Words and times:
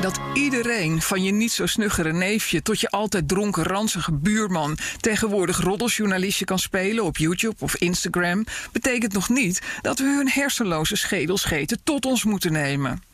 Dat 0.00 0.20
iedereen, 0.34 1.02
van 1.02 1.22
je 1.22 1.32
niet 1.32 1.52
zo 1.52 1.66
snuggere 1.66 2.12
neefje 2.12 2.62
tot 2.62 2.80
je 2.80 2.90
altijd 2.90 3.28
dronken 3.28 3.62
ranzige 3.62 4.12
buurman, 4.12 4.78
tegenwoordig 5.00 5.60
roddeljournalistje 5.60 6.44
kan 6.44 6.58
spelen 6.58 7.04
op 7.04 7.16
YouTube 7.16 7.56
of 7.58 7.76
Instagram, 7.76 8.44
betekent 8.72 9.12
nog 9.12 9.28
niet 9.28 9.62
dat 9.80 9.98
we 9.98 10.04
hun 10.04 10.28
hersenloze 10.28 10.96
schedelscheten 10.96 11.78
tot 11.84 12.06
ons 12.06 12.24
moeten 12.24 12.52
nemen. 12.52 13.07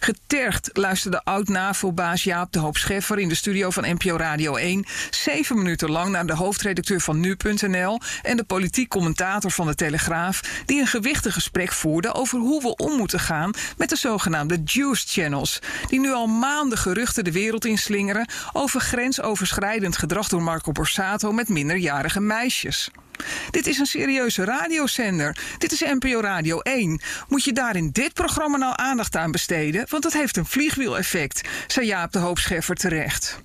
Getergd 0.00 0.70
luisterde 0.72 1.24
oud-NAVO-baas 1.24 2.24
Jaap 2.24 2.52
de 2.52 2.58
Hoop 2.58 2.76
Scheffer 2.76 3.18
in 3.18 3.28
de 3.28 3.34
studio 3.34 3.70
van 3.70 3.84
NPO 3.88 4.16
Radio 4.16 4.56
1 4.56 4.84
zeven 5.10 5.56
minuten 5.56 5.90
lang 5.90 6.10
naar 6.10 6.26
de 6.26 6.34
hoofdredacteur 6.34 7.00
van 7.00 7.20
Nu.nl 7.20 8.00
en 8.22 8.36
de 8.36 8.44
politiek 8.44 8.88
commentator 8.88 9.50
van 9.50 9.66
de 9.66 9.74
Telegraaf, 9.74 10.62
die 10.66 10.80
een 10.80 10.86
gewichtig 10.86 11.34
gesprek 11.34 11.72
voerden 11.72 12.14
over 12.14 12.38
hoe 12.38 12.62
we 12.62 12.76
om 12.76 12.96
moeten 12.96 13.20
gaan 13.20 13.50
met 13.76 13.88
de 13.88 13.96
zogenaamde 13.96 14.60
Juice 14.64 15.06
Channels, 15.08 15.58
die 15.88 16.00
nu 16.00 16.12
al 16.12 16.26
maanden 16.26 16.78
geruchten 16.78 17.24
de 17.24 17.32
wereld 17.32 17.64
inslingeren 17.64 18.28
over 18.52 18.80
grensoverschrijdend 18.80 19.96
gedrag 19.96 20.28
door 20.28 20.42
Marco 20.42 20.72
Borsato 20.72 21.32
met 21.32 21.48
minderjarige 21.48 22.20
meisjes. 22.20 22.90
Dit 23.50 23.66
is 23.66 23.78
een 23.78 23.86
serieuze 23.86 24.44
radiozender. 24.44 25.36
Dit 25.58 25.72
is 25.72 25.80
NPO 25.80 26.20
Radio 26.20 26.60
1. 26.60 27.00
Moet 27.28 27.44
je 27.44 27.52
daar 27.52 27.76
in 27.76 27.90
dit 27.90 28.12
programma 28.12 28.56
nou 28.56 28.72
aandacht 28.76 29.16
aan 29.16 29.30
besteden? 29.30 29.86
Want 29.88 30.02
dat 30.02 30.12
heeft 30.12 30.36
een 30.36 30.46
vliegwiel-effect, 30.46 31.48
zei 31.66 31.86
Jaap 31.86 32.12
de 32.12 32.18
Hoop 32.18 32.38
Scheffer 32.38 32.74
terecht 32.74 33.44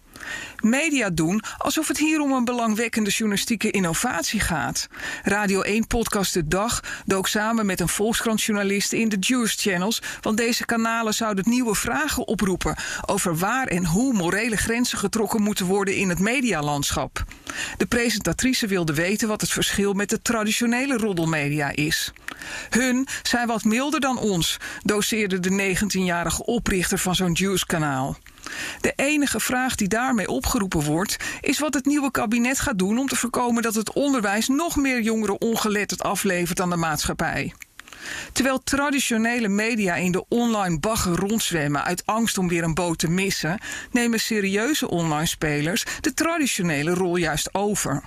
media 0.59 1.09
doen 1.09 1.43
alsof 1.57 1.87
het 1.87 1.97
hier 1.97 2.19
om 2.19 2.31
een 2.31 2.45
belangwekkende 2.45 3.09
journalistieke 3.09 3.71
innovatie 3.71 4.39
gaat. 4.39 4.87
Radio 5.23 5.61
1 5.61 5.87
Podcast 5.87 6.33
de 6.33 6.47
Dag 6.47 6.79
dook 7.05 7.27
samen 7.27 7.65
met 7.65 7.79
een 7.79 7.89
Volkskrant-journalist 7.89 8.93
in 8.93 9.09
de 9.09 9.17
Juice 9.19 9.57
Channels, 9.57 10.01
want 10.21 10.37
deze 10.37 10.65
kanalen 10.65 11.13
zouden 11.13 11.43
nieuwe 11.47 11.75
vragen 11.75 12.27
oproepen 12.27 12.75
over 13.05 13.37
waar 13.37 13.67
en 13.67 13.85
hoe 13.85 14.13
morele 14.13 14.57
grenzen 14.57 14.97
getrokken 14.97 15.41
moeten 15.41 15.65
worden 15.65 15.95
in 15.95 16.09
het 16.09 16.19
medialandschap. 16.19 17.23
De 17.77 17.85
presentatrice 17.85 18.67
wilde 18.67 18.93
weten 18.93 19.27
wat 19.27 19.41
het 19.41 19.49
verschil 19.49 19.93
met 19.93 20.09
de 20.09 20.21
traditionele 20.21 20.97
roddelmedia 20.97 21.71
is. 21.75 22.13
Hun 22.69 23.07
zijn 23.21 23.47
wat 23.47 23.63
milder 23.63 23.99
dan 23.99 24.17
ons, 24.17 24.57
doseerde 24.83 25.39
de 25.39 25.75
19-jarige 25.75 26.45
oprichter 26.45 26.97
van 26.97 27.15
zo'n 27.15 27.33
Juice-kanaal. 27.33 28.17
De 28.81 28.93
enige 28.95 29.39
vraag 29.39 29.75
die 29.75 29.87
daarmee 29.87 30.27
opgeroepen 30.27 30.83
wordt, 30.83 31.17
is 31.41 31.59
wat 31.59 31.73
het 31.73 31.85
nieuwe 31.85 32.11
kabinet 32.11 32.59
gaat 32.59 32.77
doen 32.79 32.99
om 32.99 33.07
te 33.07 33.15
voorkomen 33.15 33.63
dat 33.63 33.75
het 33.75 33.93
onderwijs 33.93 34.47
nog 34.47 34.75
meer 34.75 35.01
jongeren 35.01 35.41
ongeletterd 35.41 36.03
aflevert 36.03 36.61
aan 36.61 36.69
de 36.69 36.75
maatschappij. 36.75 37.53
Terwijl 38.31 38.63
traditionele 38.63 39.47
media 39.47 39.95
in 39.95 40.11
de 40.11 40.25
online 40.27 40.79
bagger 40.79 41.15
rondzwemmen 41.15 41.83
uit 41.83 42.05
angst 42.05 42.37
om 42.37 42.47
weer 42.47 42.63
een 42.63 42.73
boot 42.73 42.99
te 42.99 43.09
missen, 43.09 43.59
nemen 43.91 44.19
serieuze 44.19 44.89
online 44.89 45.25
spelers 45.25 45.85
de 46.01 46.13
traditionele 46.13 46.93
rol 46.93 47.15
juist 47.15 47.53
over. 47.53 48.03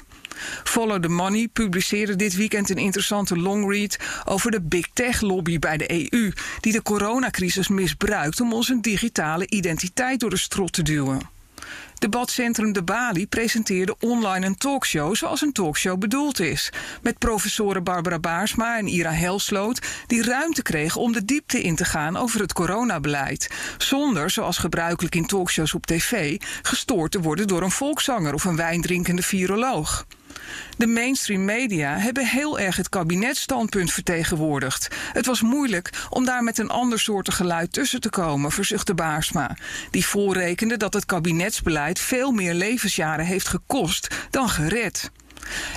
Follow 0.64 1.02
the 1.02 1.08
Money 1.08 1.48
publiceerde 1.48 2.16
dit 2.16 2.36
weekend 2.36 2.70
een 2.70 2.76
interessante 2.76 3.38
longread 3.38 3.96
over 4.24 4.50
de 4.50 4.60
big 4.60 4.86
tech 4.92 5.20
lobby 5.20 5.58
bij 5.58 5.76
de 5.76 5.92
EU, 5.92 6.32
die 6.60 6.72
de 6.72 6.82
coronacrisis 6.82 7.68
misbruikt 7.68 8.40
om 8.40 8.52
ons 8.52 8.68
een 8.68 8.82
digitale 8.82 9.48
identiteit 9.48 10.20
door 10.20 10.30
de 10.30 10.36
strot 10.36 10.72
te 10.72 10.82
duwen. 10.82 11.32
Debatcentrum 11.98 12.72
De 12.72 12.82
Bali 12.82 13.26
presenteerde 13.26 13.96
online 14.00 14.46
een 14.46 14.56
talkshow 14.56 15.14
zoals 15.14 15.40
een 15.40 15.52
talkshow 15.52 15.98
bedoeld 15.98 16.40
is. 16.40 16.72
Met 17.02 17.18
professoren 17.18 17.84
Barbara 17.84 18.18
Baarsma 18.18 18.78
en 18.78 18.88
Ira 18.88 19.12
Helsloot, 19.12 19.86
die 20.06 20.22
ruimte 20.22 20.62
kregen 20.62 21.00
om 21.00 21.12
de 21.12 21.24
diepte 21.24 21.60
in 21.60 21.76
te 21.76 21.84
gaan 21.84 22.16
over 22.16 22.40
het 22.40 22.52
coronabeleid. 22.52 23.50
Zonder, 23.78 24.30
zoals 24.30 24.58
gebruikelijk 24.58 25.14
in 25.14 25.26
talkshows 25.26 25.74
op 25.74 25.86
tv, 25.86 26.40
gestoord 26.62 27.12
te 27.12 27.20
worden 27.20 27.46
door 27.46 27.62
een 27.62 27.70
volkszanger 27.70 28.34
of 28.34 28.44
een 28.44 28.56
wijndrinkende 28.56 29.22
viroloog. 29.22 30.06
De 30.76 30.86
mainstream 30.86 31.44
media 31.44 31.98
hebben 31.98 32.26
heel 32.26 32.58
erg 32.58 32.76
het 32.76 32.88
kabinetstandpunt 32.88 33.92
vertegenwoordigd. 33.92 34.88
Het 35.12 35.26
was 35.26 35.42
moeilijk 35.42 35.90
om 36.10 36.24
daar 36.24 36.42
met 36.42 36.58
een 36.58 36.70
ander 36.70 36.98
soort 36.98 37.34
geluid 37.34 37.72
tussen 37.72 38.00
te 38.00 38.10
komen, 38.10 38.50
verzuchtte 38.50 38.94
Baarsma. 38.94 39.56
Die 39.90 40.06
voorrekende 40.06 40.76
dat 40.76 40.94
het 40.94 41.06
kabinetsbeleid 41.06 41.98
veel 41.98 42.32
meer 42.32 42.54
levensjaren 42.54 43.26
heeft 43.26 43.48
gekost 43.48 44.14
dan 44.30 44.48
gered. 44.48 45.10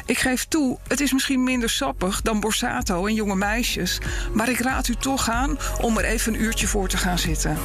Ik 0.05 0.17
geef 0.17 0.45
toe, 0.45 0.77
het 0.87 0.99
is 0.99 1.13
misschien 1.13 1.43
minder 1.43 1.69
sappig 1.69 2.21
dan 2.21 2.39
Borsato 2.39 3.05
en 3.05 3.13
jonge 3.13 3.35
meisjes, 3.35 3.97
maar 4.33 4.49
ik 4.49 4.59
raad 4.59 4.87
u 4.87 4.95
toch 4.95 5.29
aan 5.29 5.57
om 5.81 5.97
er 5.97 6.05
even 6.05 6.33
een 6.33 6.41
uurtje 6.41 6.67
voor 6.67 6.87
te 6.87 6.97
gaan 6.97 7.19
zitten. 7.19 7.57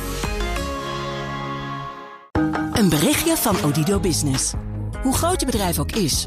Een 2.72 2.88
berichtje 2.88 3.36
van 3.36 3.62
Odido 3.64 4.00
Business. 4.00 4.52
Hoe 5.02 5.14
groot 5.14 5.40
je 5.40 5.46
bedrijf 5.46 5.78
ook 5.78 5.92
is 5.92 6.26